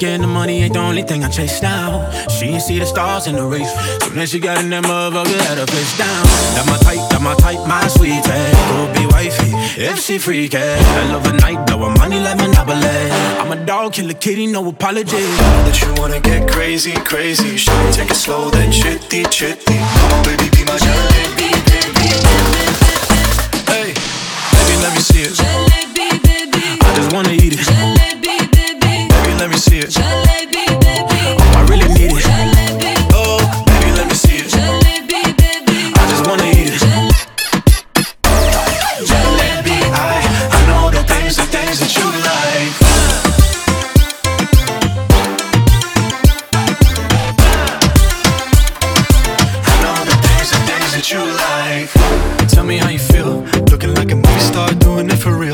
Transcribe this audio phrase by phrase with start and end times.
[0.00, 2.10] Getting the money ain't the only thing I chase now.
[2.28, 3.70] She ain't see the stars in the race.
[4.02, 6.24] Soon as she got in that motherfucker, had her face down.
[6.56, 10.56] That my type, that my type, my sweet Go be wifey if she freaky.
[10.56, 13.10] I love a night, blowin' money like Monopoly.
[13.40, 15.20] I'm a dog, kill a kitty, no apology.
[15.66, 17.58] That you wanna get crazy, crazy.
[17.58, 19.76] Should take it slow, then chitty, chitty.
[19.76, 21.49] On, baby, be my jalebi,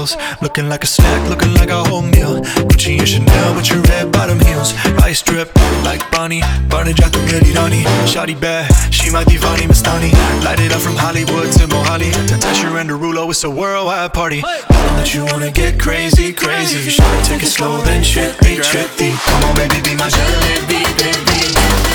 [0.06, 0.42] reals.
[0.42, 2.40] Looking like a snack, looking like a whole meal.
[2.68, 4.74] Gucci and Chanel with your red bottom heels.
[5.02, 6.42] Ice drip like Bonnie.
[6.68, 7.84] Barney dropped the goody Donnie.
[8.06, 10.12] Shotty bad, she my Deewani Mastani.
[10.44, 12.10] Light it up from Hollywood to Mohali.
[12.28, 14.40] To Tesher and Derulo, it's a worldwide party.
[14.40, 16.90] That you wanna get crazy, crazy.
[16.90, 19.12] Should take it slow, then trippy, trippy.
[19.26, 21.38] Come on, baby, be my jalebi, baby.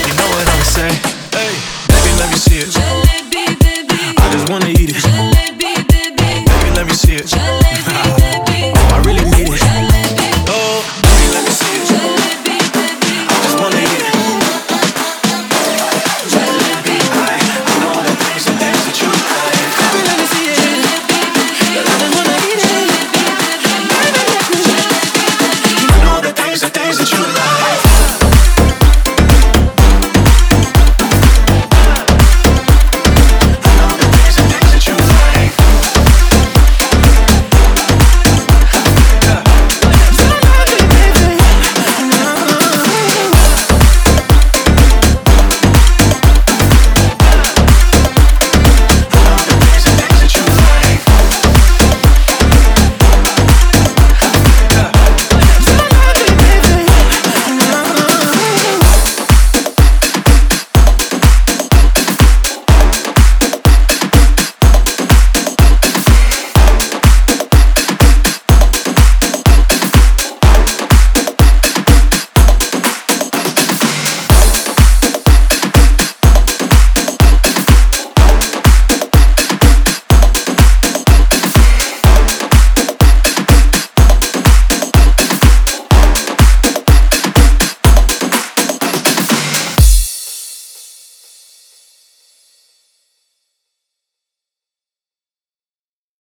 [0.07, 0.91] You know what I'ma say?
[1.31, 1.53] Hey.
[1.88, 2.91] Baby, let me see it.